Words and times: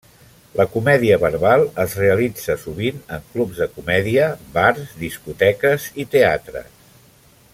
La 0.59 0.63
comèdia 0.75 1.17
verbal 1.23 1.65
es 1.83 1.93
realitza 1.99 2.55
sovint 2.63 3.03
en 3.17 3.27
clubs 3.35 3.61
de 3.65 3.69
comèdia, 3.77 4.31
bars, 4.59 4.97
discoteques 5.05 5.89
i 6.05 6.11
teatres. 6.17 6.75